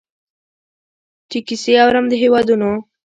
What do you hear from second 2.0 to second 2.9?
د هیوادونو